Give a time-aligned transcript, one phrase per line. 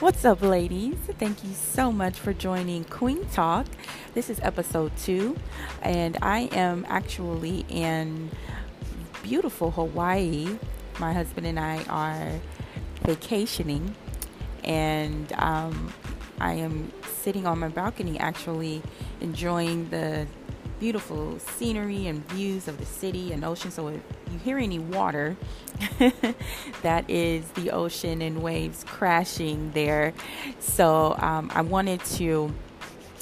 [0.00, 0.94] What's up, ladies?
[1.18, 3.66] Thank you so much for joining Queen Talk.
[4.14, 5.36] This is episode two,
[5.82, 8.30] and I am actually in
[9.24, 10.56] beautiful Hawaii.
[11.00, 12.30] My husband and I are
[13.02, 13.96] vacationing,
[14.62, 15.92] and um,
[16.40, 18.82] I am sitting on my balcony actually
[19.20, 20.28] enjoying the
[20.78, 23.70] beautiful scenery and views of the city and ocean.
[23.70, 24.00] So if
[24.32, 25.36] you hear any water,
[26.82, 30.14] that is the ocean and waves crashing there.
[30.58, 32.52] So um, I wanted to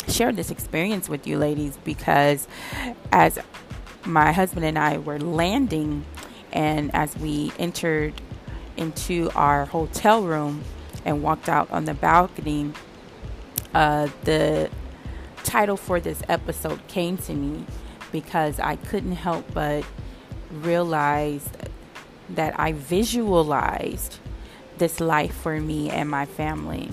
[0.09, 2.47] share this experience with you ladies because
[3.13, 3.39] as
[4.05, 6.05] my husband and I were landing
[6.53, 8.15] and as we entered
[8.77, 10.63] into our hotel room
[11.05, 12.73] and walked out on the balcony,
[13.75, 14.71] uh, the
[15.47, 17.65] title for this episode came to me
[18.13, 19.85] because I couldn't help but
[20.51, 21.49] realize
[22.31, 24.19] that I visualized
[24.79, 26.91] this life for me and my family.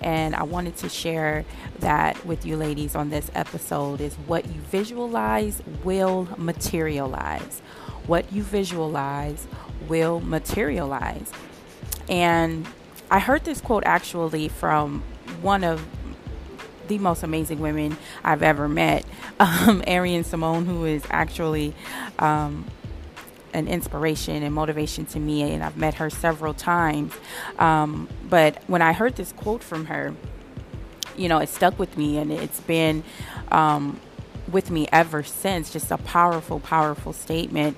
[0.00, 1.44] And I wanted to share
[1.80, 7.60] that with you ladies on this episode is what you visualize will materialize.
[8.06, 9.46] What you visualize
[9.88, 11.30] will materialize.
[12.08, 12.66] And
[13.10, 15.02] I heard this quote actually from
[15.42, 15.84] one of
[16.88, 19.04] the most amazing women I've ever met.
[19.38, 21.74] Um, Arian Simone, who is actually
[22.18, 22.64] um,
[23.52, 27.12] an inspiration and motivation to me, and I've met her several times.
[27.58, 30.14] Um, but when I heard this quote from her,
[31.16, 33.04] you know, it stuck with me, and it's been
[33.50, 34.00] um,
[34.48, 35.70] with me ever since.
[35.70, 37.76] Just a powerful, powerful statement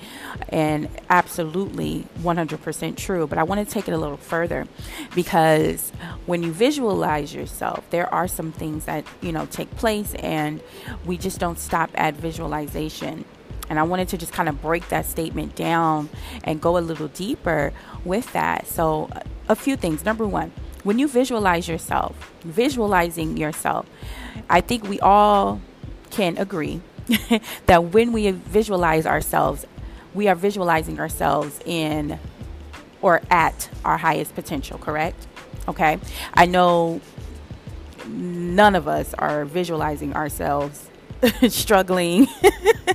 [0.49, 3.27] and absolutely 100% true.
[3.27, 4.67] But I want to take it a little further
[5.15, 5.91] because
[6.27, 10.61] when you visualize yourself, there are some things that, you know, take place and
[11.05, 13.25] we just don't stop at visualization.
[13.71, 16.09] And I wanted to just kind of break that statement down
[16.45, 17.73] and go a little deeper
[18.05, 18.67] with that.
[18.67, 19.11] So,
[19.49, 20.05] a few things.
[20.05, 20.53] Number one,
[20.85, 23.87] when you visualize yourself, visualizing yourself,
[24.49, 25.61] I think we all
[26.11, 26.81] can agree
[27.67, 29.67] that when we visualize ourselves,
[30.15, 32.19] we are visualizing ourselves in
[33.01, 35.27] or at our highest potential, correct?
[35.69, 35.99] Okay.
[36.35, 37.01] I know
[38.07, 40.89] none of us are visualizing ourselves
[41.49, 42.27] struggling,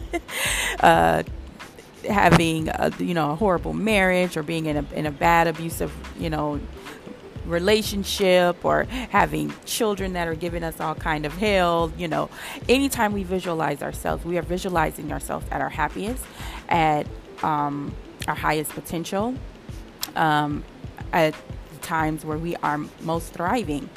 [0.79, 1.23] uh,
[2.07, 5.91] having a, you know a horrible marriage or being in a in a bad abusive
[6.19, 6.59] you know
[7.45, 12.29] relationship or having children that are giving us all kind of hell you know.
[12.69, 16.23] Anytime we visualize ourselves we are visualizing ourselves at our happiest
[16.69, 17.07] at
[17.41, 17.93] um,
[18.27, 19.35] our highest potential
[20.15, 20.63] um,
[21.11, 21.35] at
[21.81, 23.89] times where we are most thriving.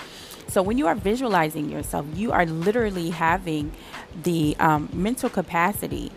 [0.48, 3.72] So when you are visualizing yourself you are literally having
[4.22, 6.10] the um, mental capacity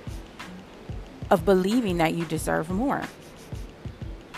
[1.30, 3.04] of believing that you deserve more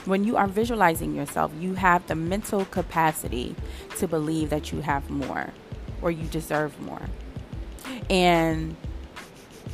[0.05, 3.55] when you are visualizing yourself, you have the mental capacity
[3.97, 5.51] to believe that you have more
[6.01, 7.01] or you deserve more.
[8.09, 8.75] And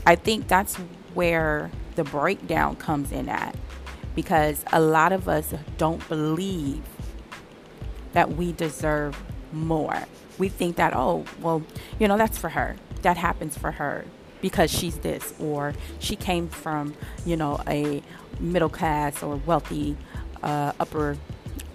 [0.06, 0.76] I think that's
[1.14, 3.56] where the breakdown comes in at
[4.16, 6.84] because a lot of us don't believe
[8.14, 9.22] that we deserve
[9.52, 10.06] more.
[10.38, 11.64] We think that, oh, well,
[12.00, 12.76] you know, that's for her.
[13.02, 14.06] That happens for her
[14.42, 16.94] because she's this or she came from,
[17.26, 18.04] you know, a
[18.40, 19.98] middle class or wealthy
[20.44, 21.18] uh, upper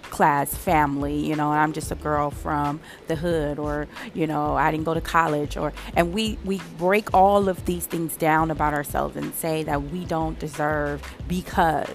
[0.02, 2.78] class family you know i'm just a girl from
[3.08, 7.14] the hood or you know i didn't go to college or and we we break
[7.14, 11.88] all of these things down about ourselves and say that we don't deserve because.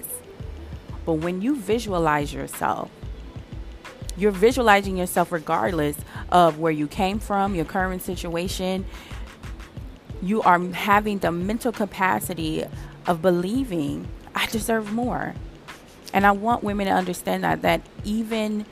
[1.05, 2.89] But when you visualize yourself
[4.17, 5.95] you're visualizing yourself regardless
[6.31, 8.85] of where you came from your current situation.
[10.23, 12.65] You are having the mental capacity
[13.05, 15.33] of believing i deserve more
[16.13, 18.65] and I want women to understand that that even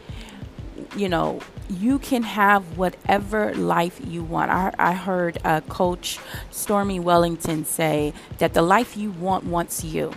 [0.95, 4.51] you know you can have whatever life you want.
[4.51, 6.19] I, I heard uh, Coach
[6.51, 10.13] Stormy Wellington say that the life you want wants you.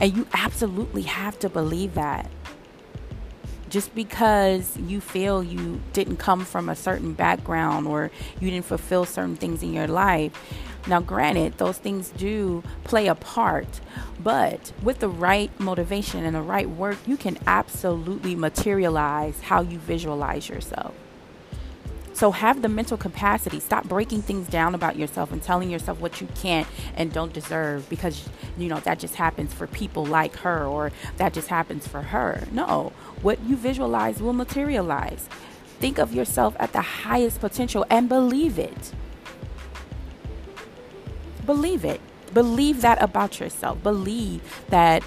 [0.00, 2.28] And you absolutely have to believe that.
[3.74, 9.04] Just because you feel you didn't come from a certain background or you didn't fulfill
[9.04, 10.30] certain things in your life
[10.86, 13.80] now, granted, those things do play a part,
[14.22, 19.78] but with the right motivation and the right work, you can absolutely materialize how you
[19.78, 20.94] visualize yourself.
[22.14, 23.60] So have the mental capacity.
[23.60, 27.88] Stop breaking things down about yourself and telling yourself what you can't and don't deserve
[27.90, 28.28] because
[28.58, 32.48] you know that just happens for people like her or that just happens for her.
[32.52, 35.28] No, what you visualize will materialize.
[35.80, 38.94] Think of yourself at the highest potential and believe it.
[41.46, 42.00] Believe it.
[42.34, 43.82] Believe that about yourself.
[43.82, 45.02] Believe that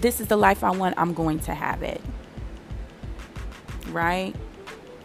[0.00, 2.00] this is the life I want, I'm going to have it.
[3.88, 4.34] right?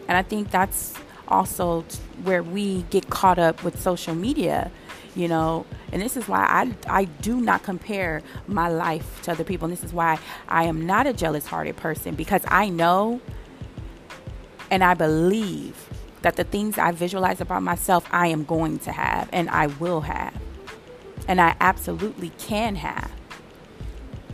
[0.08, 0.94] And I think that's
[1.28, 1.84] also
[2.24, 4.70] where we get caught up with social media,
[5.14, 5.66] you know.
[5.92, 9.66] And this is why I, I do not compare my life to other people.
[9.66, 10.18] And this is why
[10.48, 13.20] I am not a jealous hearted person because I know
[14.70, 15.88] and I believe
[16.22, 20.02] that the things I visualize about myself, I am going to have and I will
[20.02, 20.34] have.
[21.26, 23.10] And I absolutely can have.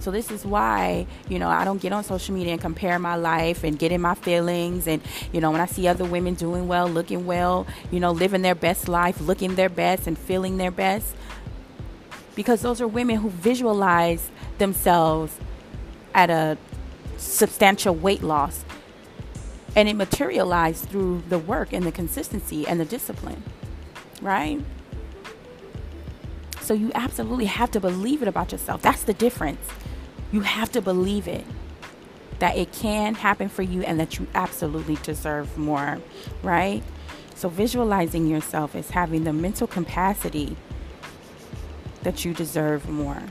[0.05, 3.17] So this is why, you know, I don't get on social media and compare my
[3.17, 4.87] life and get in my feelings.
[4.87, 5.01] And,
[5.33, 8.55] you know, when I see other women doing well, looking well, you know, living their
[8.55, 11.17] best life, looking their best and feeling their best.
[12.35, 15.39] Because those are women who visualize themselves
[16.15, 16.59] at a
[17.17, 18.62] substantial weight loss.
[19.75, 23.43] And it materialized through the work and the consistency and the discipline.
[24.21, 24.61] Right?
[26.61, 28.83] So you absolutely have to believe it about yourself.
[28.83, 29.67] That's the difference.
[30.35, 31.45] You have to believe it
[32.41, 36.01] that it can happen for you and that you absolutely deserve more,
[36.43, 36.83] right?
[37.37, 40.57] So, visualizing yourself is having the mental capacity
[42.03, 43.23] that you deserve more,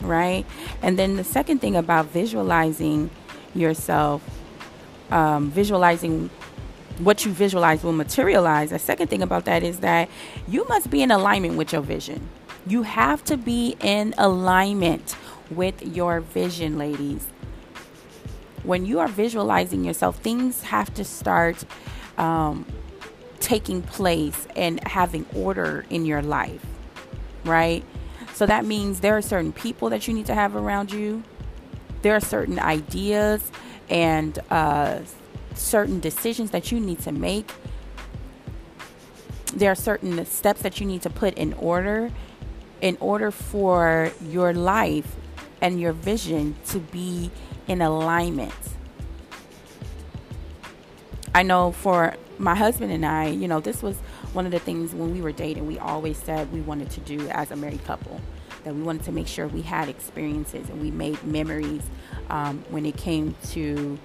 [0.00, 0.44] right?
[0.82, 3.08] And then the second thing about visualizing
[3.54, 4.22] yourself,
[5.12, 6.30] um, visualizing
[6.98, 8.70] what you visualize will materialize.
[8.70, 10.08] The second thing about that is that
[10.48, 12.28] you must be in alignment with your vision.
[12.66, 15.14] You have to be in alignment
[15.56, 17.26] with your vision, ladies.
[18.62, 21.64] When you are visualizing yourself, things have to start
[22.16, 22.64] um,
[23.40, 26.64] taking place and having order in your life,
[27.44, 27.84] right?
[28.34, 31.22] So that means there are certain people that you need to have around you.
[32.02, 33.50] There are certain ideas
[33.90, 35.00] and uh,
[35.54, 37.50] certain decisions that you need to make.
[39.54, 42.10] There are certain steps that you need to put in order
[42.80, 45.14] in order for your life
[45.62, 47.30] and your vision to be
[47.68, 48.52] in alignment.
[51.34, 53.96] I know for my husband and I, you know, this was
[54.34, 57.28] one of the things when we were dating, we always said we wanted to do
[57.28, 58.20] as a married couple.
[58.64, 61.82] That we wanted to make sure we had experiences and we made memories
[62.28, 63.98] um, when it came to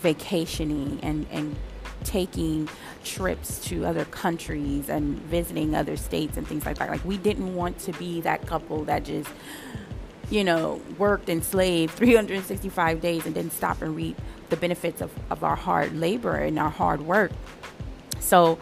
[0.00, 1.56] vacationing and, and
[2.04, 2.68] taking
[3.04, 6.88] trips to other countries and visiting other states and things like that.
[6.88, 9.28] Like, we didn't want to be that couple that just
[10.30, 14.20] you know, worked and slaved 365 days and didn't stop and reap
[14.50, 17.32] the benefits of, of our hard labor and our hard work.
[18.20, 18.58] So,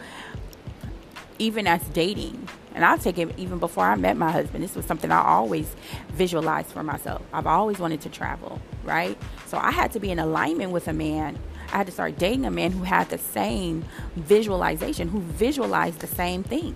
[1.39, 4.85] even as dating, and I'll take it even before I met my husband, this was
[4.85, 5.75] something I always
[6.09, 7.21] visualized for myself.
[7.33, 9.17] I've always wanted to travel, right?
[9.47, 11.37] So, I had to be in alignment with a man.
[11.73, 13.83] I had to start dating a man who had the same
[14.15, 16.75] visualization, who visualized the same thing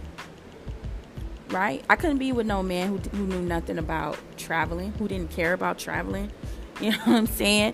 [1.51, 1.83] right?
[1.89, 5.53] I couldn't be with no man who, who knew nothing about traveling, who didn't care
[5.53, 6.31] about traveling.
[6.79, 7.73] You know what I'm saying?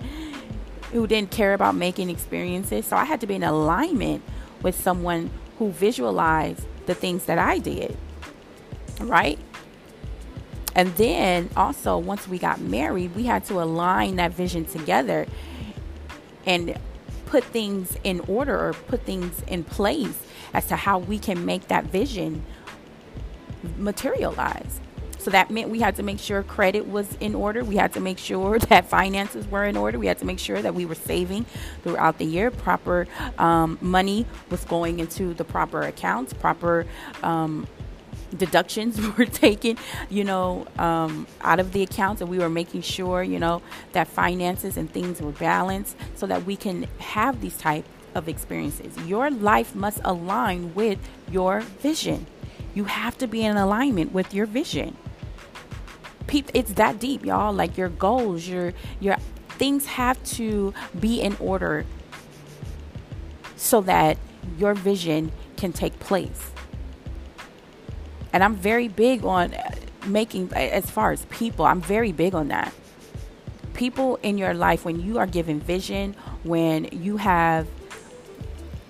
[0.91, 2.85] Who didn't care about making experiences.
[2.85, 4.21] So I had to be in alignment
[4.62, 5.29] with someone
[5.59, 7.95] who visualized the things that I did,
[9.00, 9.39] right?
[10.75, 15.25] And then also, once we got married, we had to align that vision together
[16.45, 16.77] and
[17.27, 20.21] put things in order or put things in place
[20.53, 22.45] as to how we can make that vision
[23.78, 24.80] materialize.
[25.19, 27.64] So that meant we had to make sure credit was in order.
[27.64, 30.00] We had to make sure that finances were in order.
[30.00, 31.45] We had to make sure that we were saving
[31.83, 32.50] throughout the year.
[32.50, 33.07] Proper
[33.38, 36.33] um, money was going into the proper accounts.
[36.33, 36.86] Proper
[37.24, 37.68] um,
[38.36, 39.78] deductions were taken,
[40.09, 44.07] you know, um, out of the accounts, and we were making sure, you know, that
[44.07, 48.97] finances and things were balanced so that we can have these type of experiences.
[49.06, 52.26] Your life must align with your vision.
[52.74, 54.97] You have to be in alignment with your vision.
[56.30, 57.54] It's that deep, y'all.
[57.54, 59.18] Like your goals, your your
[59.57, 61.86] things have to be in order
[63.56, 64.18] so that
[64.57, 66.52] your vision can take place.
[68.31, 69.56] And I'm very big on
[70.06, 72.74] making as far as people, I'm very big on that.
[73.74, 77.68] People in your life when you are given vision, when you have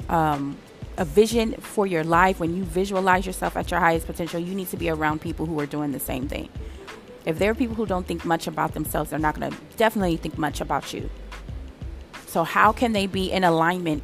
[0.09, 0.57] um
[0.97, 4.67] a vision for your life, when you visualize yourself at your highest potential, you need
[4.69, 6.49] to be around people who are doing the same thing.
[7.25, 10.17] If there are people who don't think much about themselves, they're not going to definitely
[10.17, 11.09] think much about you.
[12.25, 14.03] So, how can they be in alignment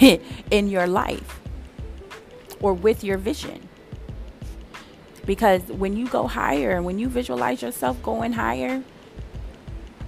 [0.00, 1.40] in your life
[2.60, 3.68] or with your vision?
[5.26, 8.82] Because when you go higher and when you visualize yourself going higher,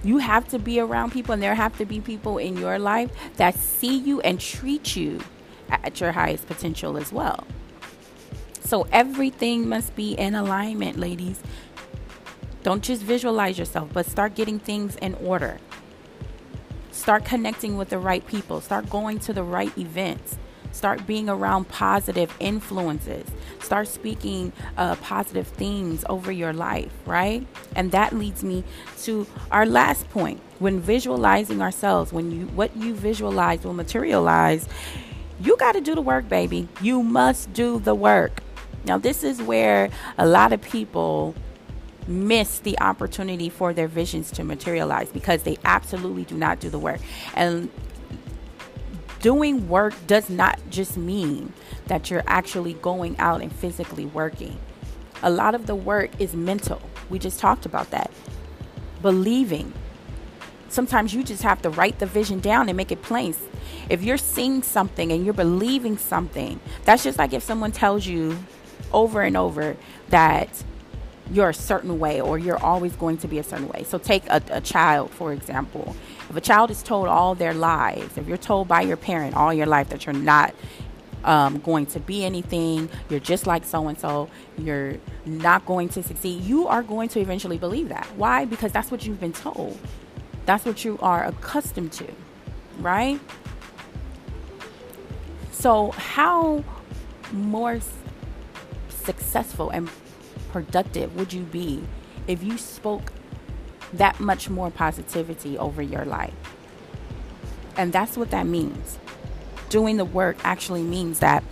[0.03, 3.11] you have to be around people, and there have to be people in your life
[3.35, 5.19] that see you and treat you
[5.71, 7.45] at your highest potential as well.
[8.61, 11.41] So everything must be in alignment, ladies.
[12.63, 15.57] Don't just visualize yourself, but start getting things in order.
[16.91, 18.61] Start connecting with the right people.
[18.61, 20.37] Start going to the right events.
[20.71, 23.27] Start being around positive influences.
[23.59, 27.45] Start speaking uh, positive things over your life, right?
[27.75, 28.63] And that leads me
[29.03, 30.39] to our last point.
[30.59, 34.67] When visualizing ourselves, when you what you visualize will materialize,
[35.41, 36.67] you got to do the work, baby.
[36.81, 38.41] You must do the work.
[38.85, 41.35] Now, this is where a lot of people
[42.07, 46.79] miss the opportunity for their visions to materialize because they absolutely do not do the
[46.79, 46.99] work.
[47.35, 47.69] And
[49.19, 51.53] doing work does not just mean
[51.87, 54.59] that you're actually going out and physically working.
[55.23, 56.81] A lot of the work is mental.
[57.09, 58.11] We just talked about that.
[59.01, 59.73] Believing.
[60.69, 63.35] Sometimes you just have to write the vision down and make it plain.
[63.89, 68.37] If you're seeing something and you're believing something, that's just like if someone tells you
[68.93, 69.77] over and over
[70.09, 70.63] that
[71.31, 73.83] you're a certain way or you're always going to be a certain way.
[73.83, 75.95] So, take a, a, child, for example.
[76.29, 79.53] If a child is told all their lives, if you're told by your parent all
[79.53, 80.53] your life that you're not
[81.23, 86.03] um, going to be anything, you're just like so and so, you're not going to
[86.03, 88.07] succeed, you are going to eventually believe that.
[88.15, 88.45] Why?
[88.45, 89.77] Because that's what you've been told,
[90.45, 92.07] that's what you are accustomed to,
[92.79, 93.19] right?
[95.61, 96.63] So, how
[97.31, 97.79] more
[98.89, 99.91] successful and
[100.51, 101.83] productive would you be
[102.25, 103.13] if you spoke
[103.93, 106.33] that much more positivity over your life?
[107.77, 108.97] And that's what that means.
[109.69, 111.43] Doing the work actually means that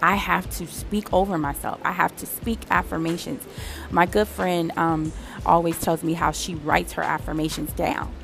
[0.00, 1.78] I have to speak over myself.
[1.84, 3.46] I have to speak affirmations.
[3.90, 5.12] My good friend um,
[5.44, 8.14] always tells me how she writes her affirmations down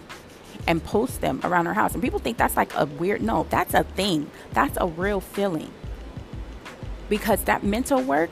[0.67, 1.95] and post them around her house.
[1.95, 4.31] And people think that's like a weird, no, that's a thing.
[4.53, 5.73] That's a real feeling.
[7.09, 8.31] Because that mental work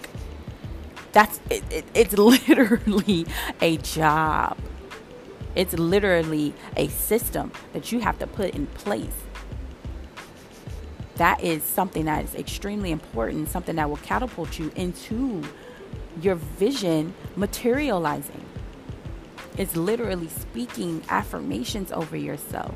[1.12, 3.26] that's it, it, it's literally
[3.60, 4.56] a job.
[5.54, 9.24] It's literally a system that you have to put in place.
[11.16, 15.42] That is something that is extremely important, something that will catapult you into
[16.20, 18.44] your vision materializing.
[19.58, 22.74] It's literally speaking affirmations over yourself,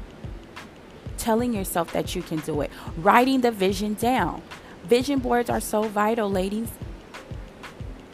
[1.16, 4.42] telling yourself that you can do it, writing the vision down.
[4.84, 6.68] Vision boards are so vital, ladies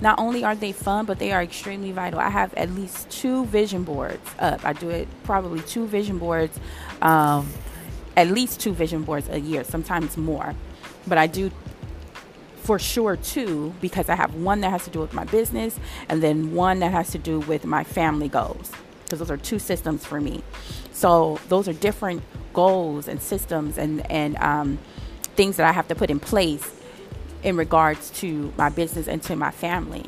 [0.01, 2.21] not only are they fun, but they are extremely vital.
[2.21, 4.65] I have at least two vision boards up.
[4.65, 6.59] I do it probably two vision boards,
[7.03, 7.49] um,
[8.17, 10.55] at least two vision boards a year, sometimes more.
[11.07, 11.51] But I do
[12.69, 16.23] for sure two because I have one that has to do with my business and
[16.23, 18.71] then one that has to do with my family goals
[19.05, 20.43] because those are two systems for me.
[20.93, 22.23] So those are different
[22.53, 24.79] goals and systems and and um,
[25.35, 26.71] things that I have to put in place
[27.43, 30.05] in regards to my business and to my family.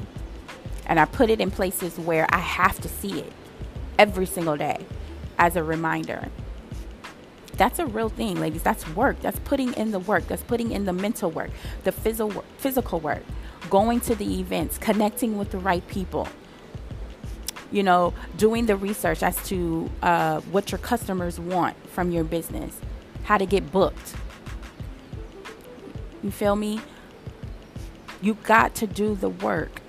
[0.85, 3.33] And I put it in places where I have to see it
[3.99, 4.85] every single day
[5.38, 6.29] as a reminder.
[7.61, 8.62] That's a real thing, ladies.
[8.62, 9.21] That's work.
[9.21, 10.26] That's putting in the work.
[10.29, 11.50] That's putting in the mental work,
[11.85, 13.23] the physical physical work,
[13.69, 16.26] going to the events, connecting with the right people.
[17.71, 22.81] You know, doing the research as to uh, what your customers want from your business,
[23.25, 24.14] how to get booked.
[26.23, 26.81] You feel me?
[28.23, 29.83] You got to do the work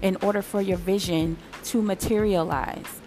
[0.00, 3.00] in order for your vision to materialize.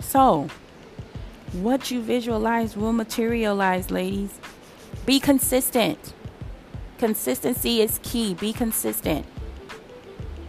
[0.00, 0.48] So,
[1.52, 4.38] what you visualize will materialize, ladies.
[5.06, 6.14] Be consistent.
[6.98, 8.34] Consistency is key.
[8.34, 9.26] Be consistent.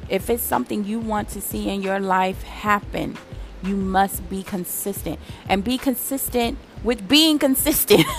[0.09, 3.17] If it's something you want to see in your life happen,
[3.63, 5.19] you must be consistent.
[5.47, 8.05] And be consistent with being consistent.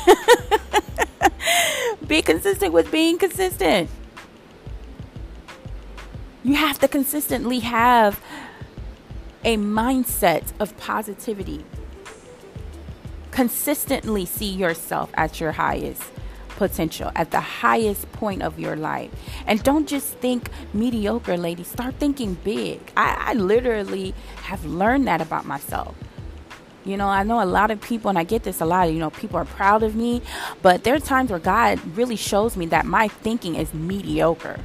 [2.06, 3.88] Be consistent with being consistent.
[6.44, 8.20] You have to consistently have
[9.44, 11.64] a mindset of positivity.
[13.32, 16.02] Consistently see yourself at your highest
[16.56, 19.10] potential, at the highest point of your life.
[19.46, 21.66] And don't just think mediocre, ladies.
[21.66, 22.80] Start thinking big.
[22.96, 25.96] I, I literally have learned that about myself.
[26.84, 28.98] You know, I know a lot of people, and I get this a lot, you
[28.98, 30.20] know, people are proud of me,
[30.62, 34.60] but there are times where God really shows me that my thinking is mediocre,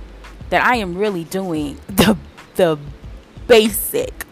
[0.49, 2.17] that I am really doing the,
[2.55, 2.77] the
[3.47, 4.25] basic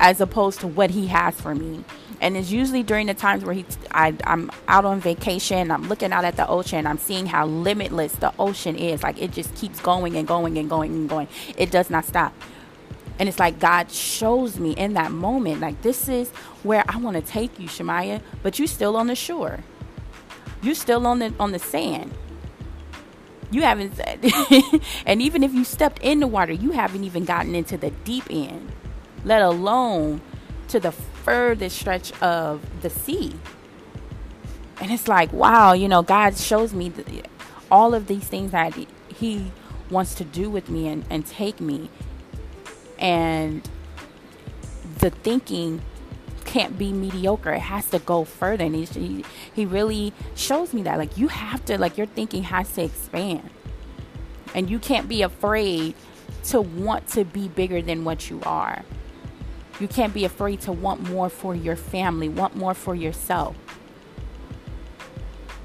[0.00, 1.84] as opposed to what He has for me.
[2.22, 6.12] And it's usually during the times where he, I, I'm out on vacation, I'm looking
[6.12, 9.02] out at the ocean, I'm seeing how limitless the ocean is.
[9.02, 11.26] Like it just keeps going and going and going and going.
[11.58, 12.32] It does not stop.
[13.18, 16.30] And it's like God shows me in that moment, like, this is
[16.62, 19.58] where I want to take you, Shemaiah, but you're still on the shore.
[20.62, 22.12] You're still on the on the sand.
[23.50, 24.24] You haven't said
[25.06, 28.24] and even if you stepped in the water, you haven't even gotten into the deep
[28.30, 28.70] end,
[29.24, 30.20] let alone
[30.68, 33.34] to the furthest stretch of the sea.
[34.80, 37.22] And it's like, wow, you know, God shows me the,
[37.70, 38.74] all of these things that
[39.08, 39.52] He
[39.90, 41.88] wants to do with me and, and take me.
[42.98, 43.68] And
[44.98, 45.82] the thinking
[46.44, 47.52] can't be mediocre.
[47.52, 48.64] It has to go further.
[48.64, 49.24] And he,
[49.54, 50.98] he really shows me that.
[50.98, 53.48] Like, you have to, like, your thinking has to expand.
[54.54, 55.94] And you can't be afraid
[56.44, 58.84] to want to be bigger than what you are.
[59.82, 63.56] You can't be afraid to want more for your family, want more for yourself.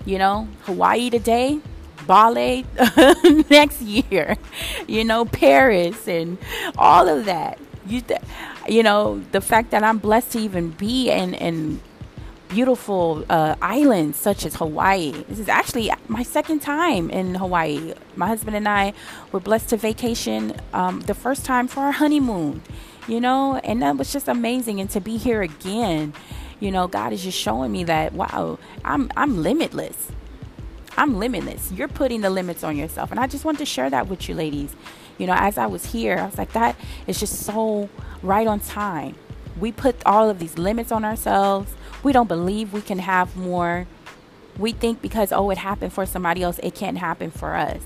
[0.05, 1.59] You know, Hawaii today,
[2.07, 2.65] Bali
[3.51, 4.38] next year,
[4.88, 6.39] you know, Paris and
[6.79, 7.59] all of that.
[7.86, 8.21] You, th-
[8.67, 11.79] you know, the fact that I'm blessed to even be in, in
[12.50, 15.12] beautiful uh, islands such as Hawaii.
[15.29, 17.93] This is actually my second time in Hawaii.
[18.15, 18.93] My husband and I
[19.31, 22.63] were blessed to vacation um, the first time for our honeymoon,
[23.07, 24.79] you know, and that was just amazing.
[24.79, 26.13] And to be here again,
[26.59, 30.11] you know, God is just showing me that wow, I'm I'm limitless.
[30.97, 31.71] I'm limitless.
[31.71, 34.35] You're putting the limits on yourself, and I just want to share that with you,
[34.35, 34.75] ladies.
[35.17, 36.75] You know, as I was here, I was like, that
[37.07, 37.89] is just so
[38.21, 39.15] right on time.
[39.59, 41.73] We put all of these limits on ourselves
[42.03, 43.87] we don't believe we can have more.
[44.57, 47.81] We think because, oh, it happened for somebody else, it can't happen for us.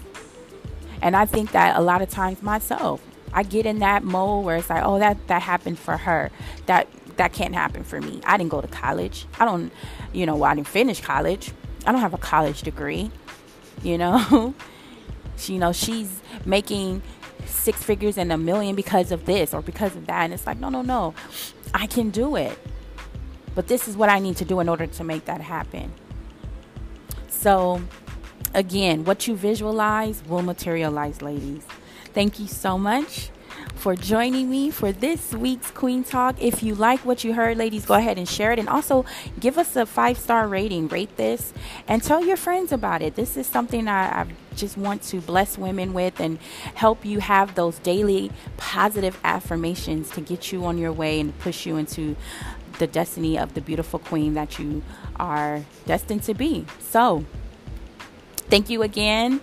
[1.02, 3.02] And I think that a lot of times myself,
[3.34, 6.32] I get in that mode where it's like, oh, that, that happened for her.
[6.66, 8.20] That that can't happen for me.
[8.26, 9.28] I didn't go to college.
[9.40, 9.72] I don't,
[10.12, 11.52] you know, well, I didn't finish college.
[11.86, 13.12] I don't have a college degree.
[13.84, 14.56] You know,
[15.38, 17.02] she, you know, she's making
[17.46, 20.24] six figures and a million because of this or because of that.
[20.24, 21.14] And it's like, no, no, no,
[21.74, 22.58] I can do it.
[23.54, 25.92] But this is what I need to do in order to make that happen.
[27.28, 27.82] So,
[28.54, 31.66] again, what you visualize will materialize, ladies.
[32.14, 33.30] Thank you so much
[33.76, 36.36] for joining me for this week's Queen Talk.
[36.42, 38.60] If you like what you heard, ladies, go ahead and share it.
[38.60, 39.06] And also
[39.40, 41.54] give us a five star rating, rate this,
[41.88, 43.16] and tell your friends about it.
[43.16, 46.38] This is something I, I just want to bless women with and
[46.76, 51.66] help you have those daily positive affirmations to get you on your way and push
[51.66, 52.18] you into
[52.80, 54.84] the destiny of the beautiful queen that you
[55.18, 56.66] are destined to be.
[56.80, 57.24] So,
[58.50, 59.40] thank you again.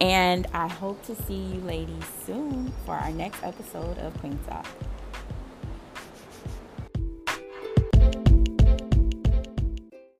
[0.00, 4.66] And I hope to see you ladies soon for our next episode of Queen Talk.